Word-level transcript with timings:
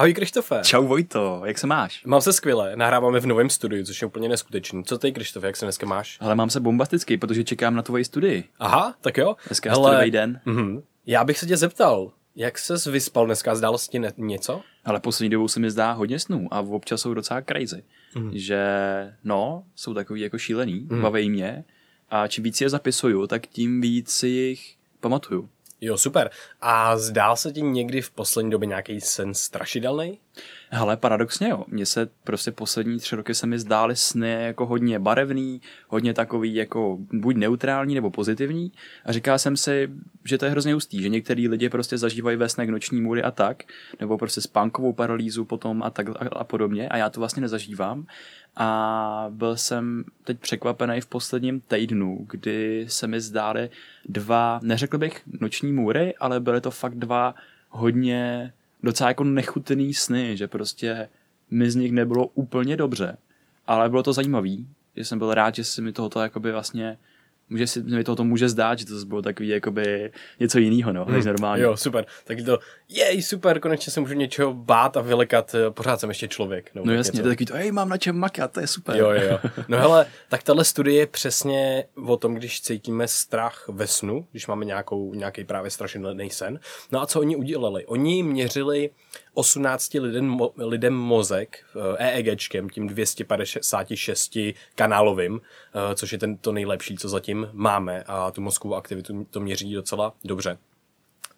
Ahoj 0.00 0.14
Krištofe. 0.14 0.60
Čau 0.64 0.86
Vojto, 0.86 1.42
jak 1.44 1.58
se 1.58 1.66
máš? 1.66 2.04
Mám 2.04 2.20
se 2.20 2.32
skvěle, 2.32 2.76
nahráváme 2.76 3.20
v 3.20 3.26
novém 3.26 3.50
studiu, 3.50 3.84
což 3.84 4.02
je 4.02 4.06
úplně 4.06 4.28
neskutečný. 4.28 4.84
Co 4.84 4.98
ty 4.98 5.12
Krištofe, 5.12 5.46
jak 5.46 5.56
se 5.56 5.66
dneska 5.66 5.86
máš? 5.86 6.18
Ale 6.20 6.34
mám 6.34 6.50
se 6.50 6.60
bombasticky, 6.60 7.16
protože 7.16 7.44
čekám 7.44 7.74
na 7.74 7.82
tvoji 7.82 8.04
studii. 8.04 8.44
Aha, 8.58 8.94
tak 9.00 9.16
jo. 9.18 9.36
Dneska 9.48 9.70
je 9.70 9.74
studijový 9.74 10.10
den. 10.10 10.40
Mhm. 10.44 10.82
Já 11.06 11.24
bych 11.24 11.38
se 11.38 11.46
tě 11.46 11.56
zeptal, 11.56 12.12
jak 12.36 12.58
ses 12.58 12.86
vyspal 12.86 13.26
dneska, 13.26 13.54
zdálo 13.54 13.78
se 13.78 13.90
ti 13.90 13.98
ne- 13.98 14.12
něco? 14.16 14.60
Ale 14.84 15.00
poslední 15.00 15.30
dobou 15.30 15.48
se 15.48 15.60
mi 15.60 15.70
zdá 15.70 15.92
hodně 15.92 16.18
snů 16.18 16.48
a 16.50 16.60
občas 16.60 17.00
jsou 17.00 17.14
docela 17.14 17.42
crazy. 17.42 17.82
Mm. 18.14 18.30
Že 18.34 18.62
no, 19.24 19.64
jsou 19.74 19.94
takový 19.94 20.20
jako 20.20 20.38
šílený, 20.38 20.86
mm. 20.90 21.02
baví 21.02 21.30
mě 21.30 21.64
a 22.10 22.26
čím 22.26 22.44
víc 22.44 22.60
je 22.60 22.68
zapisuju, 22.68 23.26
tak 23.26 23.46
tím 23.46 23.80
víc 23.80 24.10
si 24.10 24.28
jich 24.28 24.74
pamatuju. 25.00 25.48
Jo, 25.80 25.98
super. 25.98 26.30
A 26.60 26.96
zdál 26.96 27.36
se 27.36 27.52
ti 27.52 27.62
někdy 27.62 28.02
v 28.02 28.10
poslední 28.10 28.50
době 28.50 28.66
nějaký 28.66 29.00
sen 29.00 29.34
strašidelný? 29.34 30.18
Hele, 30.72 30.96
paradoxně 30.96 31.48
jo. 31.48 31.64
Mně 31.68 31.86
se 31.86 32.08
prostě 32.24 32.50
poslední 32.50 32.98
tři 32.98 33.16
roky 33.16 33.34
se 33.34 33.46
mi 33.46 33.58
zdály 33.58 33.96
sny 33.96 34.30
jako 34.30 34.66
hodně 34.66 34.98
barevný, 34.98 35.60
hodně 35.88 36.14
takový 36.14 36.54
jako 36.54 36.98
buď 37.12 37.36
neutrální 37.36 37.94
nebo 37.94 38.10
pozitivní. 38.10 38.72
A 39.04 39.12
říkal 39.12 39.38
jsem 39.38 39.56
si, 39.56 39.90
že 40.24 40.38
to 40.38 40.44
je 40.44 40.50
hrozně 40.50 40.74
ústý, 40.74 41.02
že 41.02 41.08
některý 41.08 41.48
lidi 41.48 41.68
prostě 41.68 41.98
zažívají 41.98 42.36
ve 42.36 42.48
snech 42.48 42.68
noční 42.68 43.00
můry 43.00 43.22
a 43.22 43.30
tak, 43.30 43.62
nebo 44.00 44.18
prostě 44.18 44.40
spánkovou 44.40 44.92
paralýzu 44.92 45.44
potom 45.44 45.82
a 45.82 45.90
tak 45.90 46.08
a, 46.08 46.12
a 46.32 46.44
podobně. 46.44 46.88
A 46.88 46.96
já 46.96 47.10
to 47.10 47.20
vlastně 47.20 47.40
nezažívám. 47.40 48.06
A 48.56 49.26
byl 49.30 49.56
jsem 49.56 50.04
teď 50.24 50.38
překvapený 50.38 51.00
v 51.00 51.06
posledním 51.06 51.60
týdnu, 51.60 52.26
kdy 52.30 52.86
se 52.88 53.06
mi 53.06 53.20
zdály 53.20 53.70
dva, 54.08 54.60
neřekl 54.62 54.98
bych 54.98 55.22
noční 55.40 55.72
můry, 55.72 56.14
ale 56.16 56.40
byly 56.40 56.60
to 56.60 56.70
fakt 56.70 56.94
dva 56.94 57.34
hodně 57.68 58.52
docela 58.82 59.08
jako 59.08 59.24
nechutný 59.24 59.94
sny, 59.94 60.36
že 60.36 60.48
prostě 60.48 61.08
mi 61.50 61.70
z 61.70 61.76
nich 61.76 61.92
nebylo 61.92 62.26
úplně 62.26 62.76
dobře, 62.76 63.16
ale 63.66 63.88
bylo 63.88 64.02
to 64.02 64.12
zajímavý, 64.12 64.68
že 64.96 65.04
jsem 65.04 65.18
byl 65.18 65.34
rád, 65.34 65.54
že 65.54 65.64
si 65.64 65.82
mi 65.82 65.92
tohoto 65.92 66.20
jakoby 66.20 66.52
vlastně 66.52 66.98
může 67.50 67.66
si 67.66 67.82
mi 67.82 68.04
to 68.04 68.24
může 68.24 68.48
zdát, 68.48 68.78
že 68.78 68.86
to 68.86 69.04
bylo 69.04 69.22
takový 69.22 69.48
jakoby 69.48 70.12
něco 70.40 70.58
jiného, 70.58 70.92
no, 70.92 71.04
než 71.04 71.24
normálně. 71.24 71.62
Jo, 71.62 71.76
super. 71.76 72.06
Tak 72.24 72.38
to, 72.46 72.58
jej, 72.88 73.22
super, 73.22 73.60
konečně 73.60 73.92
se 73.92 74.00
můžu 74.00 74.14
něčeho 74.14 74.54
bát 74.54 74.96
a 74.96 75.00
vylekat, 75.00 75.54
eh, 75.54 75.70
pořád 75.70 76.00
jsem 76.00 76.08
ještě 76.08 76.28
člověk. 76.28 76.70
No 76.74 76.92
jasně, 76.92 76.96
něco. 76.96 77.22
to 77.22 77.28
je 77.28 77.32
takový 77.32 77.46
to, 77.46 77.54
hej, 77.54 77.72
mám 77.72 77.88
na 77.88 77.96
čem 77.96 78.18
makat, 78.18 78.52
to 78.52 78.60
je 78.60 78.66
super. 78.66 78.96
Jo, 78.96 79.10
jo. 79.10 79.38
No 79.68 79.78
hele, 79.78 80.06
tak 80.28 80.42
tahle 80.42 80.64
studie 80.64 81.00
je 81.00 81.06
přesně 81.06 81.84
o 82.06 82.16
tom, 82.16 82.34
když 82.34 82.60
cítíme 82.60 83.08
strach 83.08 83.64
ve 83.68 83.86
snu, 83.86 84.26
když 84.30 84.46
máme 84.46 84.64
nějakou, 84.64 85.14
nějaký 85.14 85.44
právě 85.44 85.70
strašidelný 85.70 86.30
sen. 86.30 86.60
No 86.92 87.02
a 87.02 87.06
co 87.06 87.20
oni 87.20 87.36
udělali? 87.36 87.86
Oni 87.86 88.22
měřili 88.22 88.90
18 89.34 89.94
lidem, 89.94 90.38
lidem 90.56 90.94
mozek 90.94 91.64
EEGčkem, 91.98 92.68
tím 92.68 92.86
256 92.86 94.54
kanálovým, 94.74 95.40
eh, 95.40 95.94
což 95.94 96.12
je 96.12 96.18
ten, 96.18 96.36
to 96.36 96.52
nejlepší, 96.52 96.96
co 96.96 97.08
zatím 97.08 97.48
máme 97.52 98.02
a 98.06 98.30
tu 98.30 98.40
mozkovou 98.40 98.74
aktivitu 98.74 99.26
to 99.30 99.40
měří 99.40 99.74
docela 99.74 100.14
dobře. 100.24 100.58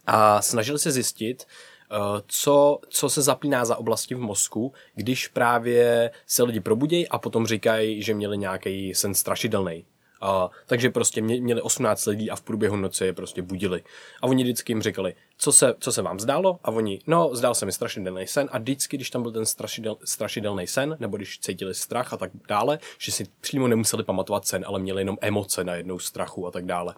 A 0.06 0.42
snažili 0.42 0.78
se 0.78 0.90
zjistit, 0.90 1.44
eh, 1.44 1.96
co, 2.26 2.78
co 2.88 3.10
se 3.10 3.22
zapíná 3.22 3.64
za 3.64 3.76
oblasti 3.76 4.14
v 4.14 4.20
mozku, 4.20 4.72
když 4.94 5.28
právě 5.28 6.10
se 6.26 6.42
lidi 6.42 6.60
probudějí 6.60 7.08
a 7.08 7.18
potom 7.18 7.46
říkají, 7.46 8.02
že 8.02 8.14
měli 8.14 8.38
nějaký 8.38 8.94
sen 8.94 9.14
strašidelný. 9.14 9.84
A, 10.22 10.50
takže 10.66 10.90
prostě 10.90 11.22
mě, 11.22 11.40
měli 11.40 11.62
18 11.62 12.06
lidí 12.06 12.30
a 12.30 12.36
v 12.36 12.42
průběhu 12.42 12.76
noci 12.76 13.04
je 13.04 13.12
prostě 13.12 13.42
budili. 13.42 13.82
A 14.22 14.26
oni 14.26 14.42
vždycky 14.42 14.72
jim 14.72 14.82
říkali, 14.82 15.14
co 15.36 15.52
se, 15.52 15.74
co 15.78 15.92
se 15.92 16.02
vám 16.02 16.20
zdálo? 16.20 16.58
A 16.64 16.70
oni, 16.70 17.00
no, 17.06 17.30
zdál 17.32 17.54
se 17.54 17.66
mi 17.66 17.72
strašidelný 17.72 18.26
sen. 18.26 18.48
A 18.52 18.58
vždycky, 18.58 18.96
když 18.96 19.10
tam 19.10 19.22
byl 19.22 19.32
ten 19.32 19.46
strašidel, 19.46 19.96
strašidelný 20.04 20.66
sen, 20.66 20.96
nebo 21.00 21.16
když 21.16 21.38
cítili 21.38 21.74
strach 21.74 22.12
a 22.12 22.16
tak 22.16 22.30
dále, 22.48 22.78
že 22.98 23.12
si 23.12 23.24
přímo 23.40 23.68
nemuseli 23.68 24.04
pamatovat 24.04 24.46
sen, 24.46 24.64
ale 24.66 24.78
měli 24.78 25.00
jenom 25.00 25.18
emoce 25.20 25.64
na 25.64 25.74
jednou 25.74 25.98
strachu 25.98 26.46
a 26.46 26.50
tak 26.50 26.66
dále, 26.66 26.94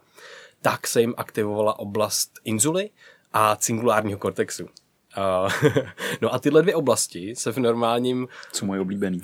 tak 0.62 0.86
se 0.86 1.00
jim 1.00 1.14
aktivovala 1.16 1.78
oblast 1.78 2.40
inzuly 2.44 2.90
a 3.32 3.56
cingulárního 3.56 4.18
kortexu. 4.18 4.68
No 6.20 6.34
a 6.34 6.38
tyhle 6.38 6.62
dvě 6.62 6.74
oblasti 6.74 7.36
se 7.36 7.52
v 7.52 7.58
normálním... 7.58 8.28
Co 8.52 8.66
moje 8.66 8.80
oblíbený. 8.80 9.20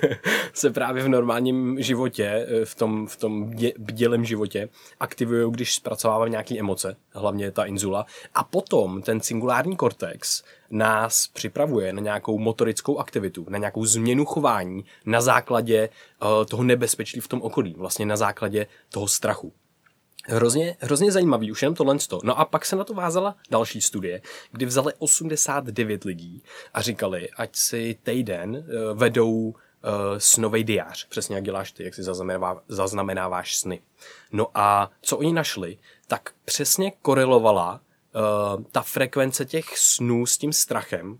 se 0.52 0.70
právě 0.70 1.02
v 1.02 1.08
normálním 1.08 1.82
životě, 1.82 2.46
eh, 2.48 2.64
v 2.64 2.74
tom, 2.74 3.06
v 3.06 3.16
tom 3.16 3.50
bdělém 3.78 4.24
životě 4.24 4.68
aktivují, 5.00 5.52
když 5.52 5.74
zpracováváme 5.74 6.30
nějaké 6.30 6.58
emoce, 6.58 6.96
hlavně 7.12 7.50
ta 7.50 7.64
inzula. 7.64 8.06
A 8.34 8.44
potom 8.44 9.02
ten 9.02 9.20
singulární 9.20 9.76
kortex 9.76 10.42
nás 10.70 11.26
připravuje 11.26 11.92
na 11.92 12.00
nějakou 12.00 12.38
motorickou 12.38 12.98
aktivitu, 12.98 13.46
na 13.48 13.58
nějakou 13.58 13.84
změnu 13.84 14.24
chování 14.24 14.84
na 15.06 15.20
základě 15.20 15.88
uh, 16.22 16.44
toho 16.44 16.62
nebezpečí 16.62 17.20
v 17.20 17.28
tom 17.28 17.42
okolí, 17.42 17.74
vlastně 17.78 18.06
na 18.06 18.16
základě 18.16 18.66
toho 18.88 19.08
strachu. 19.08 19.52
Hrozně, 20.26 20.76
hrozně 20.80 21.12
zajímavý 21.12 21.52
už 21.52 21.62
jenom 21.62 21.74
tohle. 21.74 21.96
No 22.22 22.38
a 22.38 22.44
pak 22.44 22.66
se 22.66 22.76
na 22.76 22.84
to 22.84 22.94
vázala 22.94 23.36
další 23.50 23.80
studie, 23.80 24.22
kdy 24.52 24.66
vzali 24.66 24.92
89 24.98 26.04
lidí 26.04 26.42
a 26.74 26.82
říkali, 26.82 27.30
ať 27.30 27.56
si 27.56 27.98
týden 28.02 28.56
uh, 28.56 28.98
vedou 28.98 29.30
uh, 29.30 29.54
snovej 30.18 30.64
diář, 30.64 31.08
přesně 31.08 31.34
jak 31.36 31.44
děláš 31.44 31.72
ty, 31.72 31.84
jak 31.84 31.94
si 31.94 32.02
zaznamenává, 32.02 32.62
zaznamenáváš 32.68 33.56
sny. 33.56 33.80
No 34.32 34.46
a 34.54 34.90
co 35.02 35.16
oni 35.16 35.32
našli, 35.32 35.78
tak 36.06 36.30
přesně 36.44 36.92
korelovala 37.02 37.80
Uh, 38.14 38.64
ta 38.72 38.82
frekvence 38.82 39.44
těch 39.44 39.78
snů 39.78 40.26
s 40.26 40.38
tím 40.38 40.52
strachem 40.52 41.10
uh, 41.10 41.18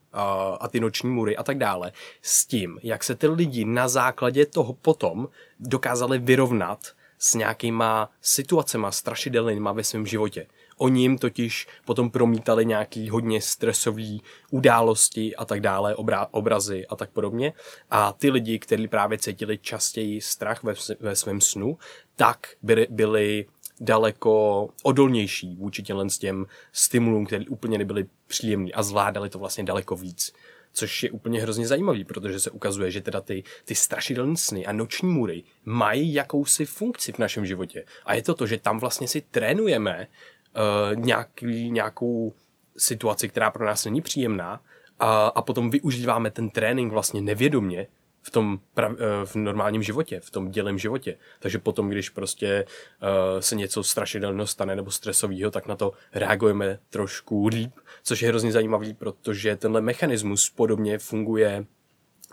a 0.60 0.68
ty 0.68 0.80
noční 0.80 1.10
mury 1.10 1.36
a 1.36 1.42
tak 1.42 1.58
dále, 1.58 1.92
s 2.22 2.46
tím, 2.46 2.78
jak 2.82 3.04
se 3.04 3.14
ty 3.14 3.26
lidi 3.26 3.64
na 3.64 3.88
základě 3.88 4.46
toho 4.46 4.72
potom 4.72 5.28
dokázali 5.60 6.18
vyrovnat 6.18 6.92
s 7.22 7.34
nějakýma 7.34 8.10
situacema 8.20 8.92
strašidelnýma 8.92 9.72
ve 9.72 9.84
svém 9.84 10.06
životě. 10.06 10.46
Oni 10.76 11.02
jim 11.02 11.18
totiž 11.18 11.68
potom 11.84 12.10
promítali 12.10 12.66
nějaký 12.66 13.10
hodně 13.10 13.40
stresový 13.40 14.22
události 14.50 15.36
a 15.36 15.44
tak 15.44 15.60
dále, 15.60 15.94
obra- 15.94 16.28
obrazy 16.30 16.86
a 16.86 16.96
tak 16.96 17.10
podobně. 17.10 17.52
A 17.90 18.12
ty 18.12 18.30
lidi, 18.30 18.58
kteří 18.58 18.88
právě 18.88 19.18
cítili 19.18 19.58
častěji 19.58 20.20
strach 20.20 20.62
ve, 20.62 20.74
ve 21.00 21.16
svém 21.16 21.40
snu, 21.40 21.78
tak 22.16 22.46
byli, 22.62 22.86
byli 22.90 23.46
daleko 23.80 24.68
odolnější 24.82 25.56
vůči 25.56 25.82
těm, 25.82 26.08
těm 26.08 26.46
stimulům, 26.72 27.26
které 27.26 27.44
úplně 27.48 27.78
nebyly 27.78 28.06
příjemný 28.26 28.74
a 28.74 28.82
zvládali 28.82 29.30
to 29.30 29.38
vlastně 29.38 29.64
daleko 29.64 29.96
víc 29.96 30.32
což 30.72 31.02
je 31.02 31.10
úplně 31.10 31.42
hrozně 31.42 31.66
zajímavý, 31.66 32.04
protože 32.04 32.40
se 32.40 32.50
ukazuje, 32.50 32.90
že 32.90 33.00
teda 33.00 33.20
ty, 33.20 33.44
ty 33.64 33.74
strašidelné 33.74 34.36
sny 34.36 34.66
a 34.66 34.72
noční 34.72 35.08
můry 35.08 35.42
mají 35.64 36.14
jakousi 36.14 36.66
funkci 36.66 37.12
v 37.12 37.18
našem 37.18 37.46
životě. 37.46 37.84
A 38.04 38.14
je 38.14 38.22
to 38.22 38.34
to, 38.34 38.46
že 38.46 38.58
tam 38.58 38.78
vlastně 38.78 39.08
si 39.08 39.20
trénujeme 39.20 40.06
uh, 40.06 40.96
nějaký, 40.96 41.70
nějakou 41.70 42.32
situaci, 42.76 43.28
která 43.28 43.50
pro 43.50 43.66
nás 43.66 43.84
není 43.84 44.00
příjemná 44.00 44.60
a, 44.98 45.26
a 45.26 45.42
potom 45.42 45.70
využíváme 45.70 46.30
ten 46.30 46.50
trénink 46.50 46.92
vlastně 46.92 47.20
nevědomně 47.20 47.86
v 48.22 48.30
tom 48.30 48.60
prav, 48.74 48.92
eh, 48.92 49.26
v 49.26 49.34
normálním 49.34 49.82
životě, 49.82 50.20
v 50.20 50.30
tom 50.30 50.50
dělém 50.50 50.78
životě. 50.78 51.16
Takže 51.40 51.58
potom, 51.58 51.88
když 51.88 52.08
prostě 52.08 52.64
uh, 53.02 53.40
se 53.40 53.56
něco 53.56 53.84
strašidelného 53.84 54.46
stane 54.46 54.76
nebo 54.76 54.90
stresového, 54.90 55.50
tak 55.50 55.66
na 55.66 55.76
to 55.76 55.92
reagujeme 56.12 56.78
trošku 56.90 57.46
líp, 57.46 57.72
což 58.02 58.22
je 58.22 58.28
hrozně 58.28 58.52
zajímavý, 58.52 58.94
protože 58.94 59.56
tenhle 59.56 59.80
mechanismus 59.80 60.50
podobně 60.50 60.98
funguje 60.98 61.66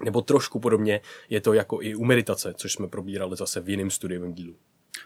nebo 0.03 0.22
trošku 0.22 0.59
podobně 0.59 1.02
je 1.30 1.42
to 1.42 1.53
jako 1.53 1.81
i 1.81 1.96
u 1.96 2.04
meditace, 2.04 2.54
což 2.58 2.74
jsme 2.74 2.88
probírali 2.88 3.36
zase 3.36 3.62
v 3.62 3.69
jiném 3.69 3.90
studiovém 3.90 4.34
dílu. 4.34 4.56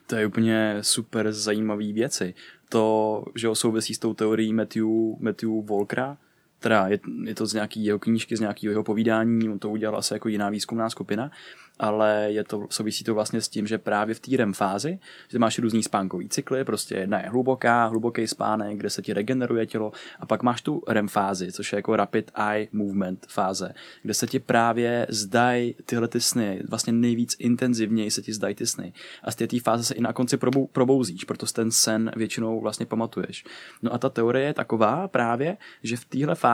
To 0.08 0.16
je 0.16 0.26
úplně 0.26 0.78
super 0.82 1.32
zajímavý 1.32 1.94
věci. 1.94 2.34
To, 2.70 3.24
že 3.36 3.48
souvisí 3.54 3.94
s 3.94 4.00
tou 4.00 4.14
teorií 4.14 4.54
Matthew, 4.54 4.86
Matthew 5.20 5.50
Volkera, 5.50 6.18
teda 6.62 6.88
je, 6.88 7.00
je 7.24 7.36
to 7.36 7.46
z 7.46 7.54
nějaký 7.54 7.86
jeho 7.86 8.00
knížky, 8.00 8.38
z 8.38 8.40
nějakého 8.40 8.72
jeho 8.72 8.84
povídání, 8.84 9.50
on 9.50 9.60
to 9.60 9.70
udělal 9.70 9.98
asi 9.98 10.14
jako 10.14 10.30
jiná 10.30 10.50
výzkumná 10.50 10.90
skupina, 10.90 11.32
ale 11.80 12.28
je 12.30 12.44
to, 12.44 12.68
souvisí 12.70 13.04
to 13.04 13.14
vlastně 13.14 13.42
s 13.42 13.50
tím, 13.50 13.68
že 13.68 13.78
právě 13.78 14.16
v 14.16 14.20
té 14.20 14.38
REM 14.38 14.54
fázi, 14.54 15.00
že 15.30 15.40
máš 15.40 15.60
různý 15.60 15.84
spánkový 15.84 16.30
cykly, 16.30 16.66
prostě 16.66 16.96
jedna 16.96 17.20
je 17.20 17.30
hluboká, 17.30 17.86
hluboký 17.86 18.28
spánek, 18.28 18.78
kde 18.78 18.90
se 18.90 19.02
ti 19.02 19.14
regeneruje 19.14 19.66
tělo, 19.66 19.92
a 20.20 20.26
pak 20.26 20.44
máš 20.44 20.62
tu 20.62 20.82
REM 20.88 21.08
fázi, 21.08 21.52
což 21.52 21.74
je 21.74 21.76
jako 21.76 21.96
Rapid 21.96 22.32
Eye 22.52 22.68
Movement 22.72 23.26
fáze, 23.30 23.74
kde 24.04 24.14
se 24.14 24.28
ti 24.28 24.40
právě 24.40 25.08
zdají 25.10 25.76
tyhle 25.86 26.08
ty 26.08 26.22
sny, 26.22 26.62
vlastně 26.70 26.94
nejvíc 26.94 27.36
intenzivněji 27.40 28.12
se 28.12 28.22
ti 28.22 28.34
zdají 28.34 28.56
ty 28.56 28.68
sny. 28.68 28.94
A 29.24 29.32
z 29.32 29.36
té 29.36 29.60
fáze 29.64 29.84
se 29.84 29.94
i 29.94 30.02
na 30.02 30.14
konci 30.14 30.38
probou, 30.38 30.68
probouzíš, 30.68 31.24
proto 31.24 31.46
ten 31.46 31.72
sen 31.72 32.12
většinou 32.16 32.62
vlastně 32.62 32.86
pamatuješ. 32.86 33.44
No 33.82 33.94
a 33.94 33.98
ta 33.98 34.10
teorie 34.10 34.46
je 34.46 34.54
taková 34.54 35.08
právě, 35.08 35.58
že 35.84 35.98
v 35.98 36.06
téhle 36.06 36.36
fázi 36.36 36.51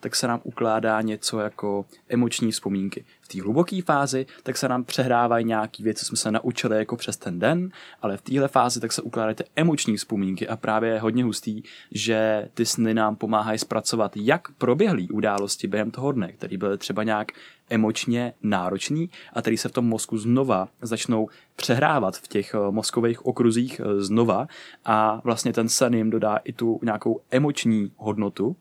tak 0.00 0.16
se 0.16 0.28
nám 0.28 0.40
ukládá 0.44 1.00
něco 1.00 1.40
jako 1.40 1.84
emoční 2.08 2.52
vzpomínky 2.52 3.04
té 3.32 3.42
hluboké 3.42 3.82
fázi, 3.82 4.26
tak 4.42 4.56
se 4.56 4.68
nám 4.68 4.84
přehrávají 4.84 5.44
nějaké 5.44 5.82
věci, 5.82 6.00
co 6.00 6.06
jsme 6.06 6.16
se 6.16 6.30
naučili 6.30 6.76
jako 6.76 6.96
přes 6.96 7.16
ten 7.16 7.38
den, 7.38 7.70
ale 8.02 8.16
v 8.16 8.22
téhle 8.22 8.48
fázi 8.48 8.80
tak 8.80 8.92
se 8.92 9.02
ukládají 9.02 9.34
ty 9.34 9.44
emoční 9.56 9.96
vzpomínky 9.96 10.48
a 10.48 10.56
právě 10.56 10.90
je 10.90 11.00
hodně 11.00 11.24
hustý, 11.24 11.62
že 11.90 12.48
ty 12.54 12.66
sny 12.66 12.94
nám 12.94 13.16
pomáhají 13.16 13.58
zpracovat 13.58 14.12
jak 14.16 14.48
proběhlý 14.58 15.10
události 15.10 15.66
během 15.66 15.90
toho 15.90 16.12
dne, 16.12 16.32
který 16.32 16.56
byly 16.56 16.78
třeba 16.78 17.02
nějak 17.02 17.32
emočně 17.70 18.32
náročný 18.42 19.10
a 19.32 19.40
který 19.40 19.56
se 19.56 19.68
v 19.68 19.72
tom 19.72 19.86
mozku 19.86 20.18
znova 20.18 20.68
začnou 20.82 21.28
přehrávat 21.56 22.16
v 22.16 22.28
těch 22.28 22.54
eh, 22.54 22.70
mozkových 22.70 23.26
okruzích 23.26 23.80
eh, 23.80 24.02
znova. 24.02 24.46
A 24.84 25.20
vlastně 25.24 25.52
ten 25.52 25.68
sen 25.68 25.94
jim 25.94 26.10
dodá 26.10 26.36
i 26.36 26.52
tu 26.52 26.80
nějakou 26.82 27.20
emoční 27.30 27.92
hodnotu. 27.96 28.56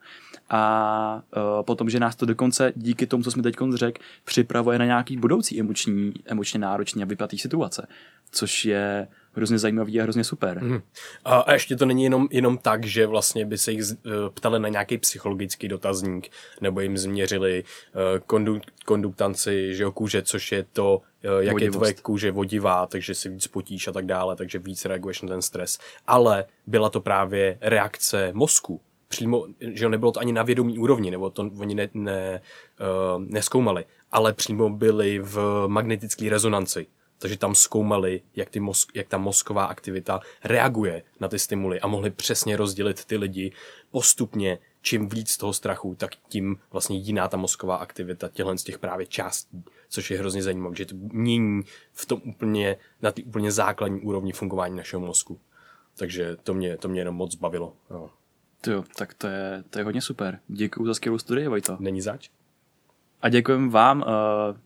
A 0.51 1.21
uh, 1.35 1.65
potom, 1.65 1.89
že 1.89 1.99
nás 1.99 2.15
to 2.15 2.25
dokonce 2.25 2.73
díky 2.75 3.07
tomu, 3.07 3.23
co 3.23 3.31
jsme 3.31 3.43
teď 3.43 3.55
řekl, 3.73 4.01
připravuje 4.59 4.79
na 4.79 4.85
nějaký 4.85 5.17
budoucí 5.17 5.59
emoční, 5.59 6.13
emočně 6.25 6.59
náročný 6.59 7.03
a 7.03 7.05
vypjatý 7.05 7.37
situace, 7.37 7.87
což 8.31 8.65
je 8.65 9.07
hrozně 9.33 9.59
zajímavý 9.59 9.99
a 9.99 10.03
hrozně 10.03 10.23
super. 10.23 10.63
Mm. 10.63 10.81
A 11.25 11.53
ještě 11.53 11.75
to 11.75 11.85
není 11.85 12.03
jenom, 12.03 12.27
jenom 12.31 12.57
tak, 12.57 12.85
že 12.85 13.07
vlastně 13.07 13.45
by 13.45 13.57
se 13.57 13.71
jich 13.71 13.83
uh, 13.83 14.11
ptali 14.33 14.59
na 14.59 14.69
nějaký 14.69 14.97
psychologický 14.97 15.67
dotazník, 15.67 16.29
nebo 16.61 16.79
jim 16.81 16.97
změřili 16.97 17.63
uh, 17.63 18.19
kondu, 18.25 18.59
konduktanci 18.85 19.75
že 19.75 19.83
jo, 19.83 19.91
kůže, 19.91 20.21
což 20.21 20.51
je 20.51 20.65
to, 20.73 20.97
uh, 20.97 21.39
jak 21.39 21.53
Vodivost. 21.53 21.61
je 21.61 21.71
tvoje 21.71 21.93
kůže 21.93 22.31
vodivá, 22.31 22.85
takže 22.85 23.15
si 23.15 23.29
víc 23.29 23.47
potíš 23.47 23.87
a 23.87 23.91
tak 23.91 24.05
dále, 24.05 24.35
takže 24.35 24.59
víc 24.59 24.85
reaguješ 24.85 25.21
na 25.21 25.29
ten 25.29 25.41
stres. 25.41 25.79
Ale 26.07 26.45
byla 26.67 26.89
to 26.89 27.01
právě 27.01 27.57
reakce 27.61 28.31
mozku, 28.33 28.81
přímo, 29.07 29.45
že 29.59 29.89
nebylo 29.89 30.11
to 30.11 30.19
ani 30.19 30.33
na 30.33 30.43
vědomí 30.43 30.79
úrovni, 30.79 31.11
nebo 31.11 31.29
to 31.29 31.51
oni 31.59 31.75
ne, 31.75 31.89
ne, 31.93 32.41
uh, 32.79 33.23
neskoumali, 33.23 33.85
ale 34.11 34.33
přímo 34.33 34.69
byli 34.69 35.19
v 35.19 35.65
magnetické 35.67 36.29
rezonanci. 36.29 36.87
Takže 37.19 37.37
tam 37.37 37.55
zkoumali, 37.55 38.21
jak, 38.35 38.49
ty 38.49 38.59
mozk, 38.59 38.95
jak 38.95 39.07
ta 39.07 39.17
mozková 39.17 39.65
aktivita 39.65 40.19
reaguje 40.43 41.03
na 41.19 41.27
ty 41.27 41.39
stimuly 41.39 41.79
a 41.79 41.87
mohli 41.87 42.09
přesně 42.09 42.57
rozdělit 42.57 43.05
ty 43.05 43.17
lidi 43.17 43.51
postupně, 43.91 44.59
čím 44.81 45.09
víc 45.09 45.37
toho 45.37 45.53
strachu, 45.53 45.95
tak 45.95 46.11
tím 46.29 46.59
vlastně 46.71 46.97
jiná 46.97 47.27
ta 47.27 47.37
mozková 47.37 47.75
aktivita 47.75 48.29
těchto 48.29 48.57
z 48.57 48.63
těch 48.63 48.79
právě 48.79 49.05
částí, 49.05 49.63
což 49.89 50.11
je 50.11 50.19
hrozně 50.19 50.43
zajímavé, 50.43 50.75
že 50.75 50.85
to 50.85 50.95
mění 50.95 51.61
v 51.93 52.05
tom 52.05 52.21
úplně, 52.25 52.77
na 53.01 53.11
ty 53.11 53.23
úplně 53.23 53.51
základní 53.51 54.01
úrovni 54.01 54.31
fungování 54.31 54.77
našeho 54.77 55.05
mozku. 55.05 55.39
Takže 55.97 56.37
to 56.43 56.53
mě, 56.53 56.77
to 56.77 56.87
mě 56.87 57.01
jenom 57.01 57.15
moc 57.15 57.35
bavilo. 57.35 57.73
No. 57.89 58.09
Jo, 58.67 58.83
tak 58.95 59.13
to 59.13 59.27
je, 59.27 59.63
to 59.69 59.79
je 59.79 59.85
hodně 59.85 60.01
super. 60.01 60.39
Děkuji 60.47 60.85
za 60.85 60.93
skvělou 60.93 61.17
studii, 61.17 61.47
Vojto. 61.47 61.77
Není 61.79 62.01
zač. 62.01 62.29
A 63.21 63.29
děkujeme 63.29 63.69
vám, 63.69 64.01
uh, 64.01 64.05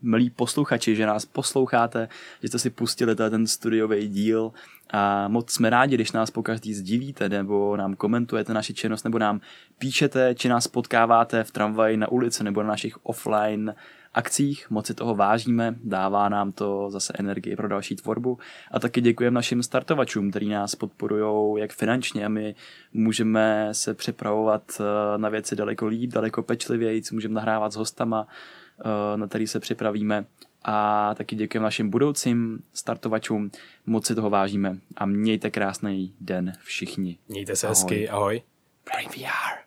milí 0.02 0.30
posluchači, 0.30 0.96
že 0.96 1.06
nás 1.06 1.24
posloucháte, 1.24 2.08
že 2.42 2.48
jste 2.48 2.58
si 2.58 2.70
pustili 2.70 3.16
ten 3.16 3.46
studiový 3.46 4.08
díl. 4.08 4.52
A 4.90 5.28
moc 5.28 5.50
jsme 5.50 5.70
rádi, 5.70 5.94
když 5.94 6.12
nás 6.12 6.30
po 6.30 6.42
každý 6.42 6.74
sdílíte, 6.74 7.28
nebo 7.28 7.76
nám 7.76 7.94
komentujete 7.94 8.54
naši 8.54 8.74
činnost, 8.74 9.04
nebo 9.04 9.18
nám 9.18 9.40
píšete, 9.78 10.34
či 10.34 10.48
nás 10.48 10.68
potkáváte 10.68 11.44
v 11.44 11.50
tramvaji 11.50 11.96
na 11.96 12.08
ulici, 12.08 12.44
nebo 12.44 12.62
na 12.62 12.68
našich 12.68 13.06
offline 13.06 13.74
akcích, 14.14 14.70
moc 14.70 14.86
si 14.86 14.94
toho 14.94 15.14
vážíme, 15.14 15.74
dává 15.84 16.28
nám 16.28 16.52
to 16.52 16.90
zase 16.90 17.12
energii 17.18 17.56
pro 17.56 17.68
další 17.68 17.96
tvorbu 17.96 18.38
a 18.70 18.80
taky 18.80 19.00
děkujeme 19.00 19.34
našim 19.34 19.62
startovačům, 19.62 20.30
který 20.30 20.48
nás 20.48 20.74
podporují 20.74 21.60
jak 21.60 21.72
finančně 21.72 22.26
a 22.26 22.28
my 22.28 22.54
můžeme 22.92 23.68
se 23.72 23.94
připravovat 23.94 24.62
eh, 24.80 25.18
na 25.18 25.28
věci 25.28 25.56
daleko 25.56 25.86
líp, 25.86 26.10
daleko 26.12 26.42
pečlivěji, 26.42 27.02
můžeme 27.12 27.34
nahrávat 27.34 27.72
s 27.72 27.76
hostama, 27.76 28.26
eh, 28.80 29.16
na 29.16 29.26
který 29.26 29.46
se 29.46 29.60
připravíme 29.60 30.24
a 30.64 31.10
taky 31.14 31.36
děkujeme 31.36 31.64
našim 31.64 31.90
budoucím 31.90 32.62
startovačům, 32.72 33.50
moc 33.86 34.06
si 34.06 34.14
toho 34.14 34.30
vážíme 34.30 34.78
a 34.96 35.06
mějte 35.06 35.50
krásný 35.50 36.14
den 36.20 36.52
všichni. 36.62 37.18
Mějte 37.28 37.56
se 37.56 37.66
ahoj. 37.66 37.72
hezky, 37.72 38.08
ahoj. 38.08 38.42
Brain 38.84 39.08
VR. 39.08 39.63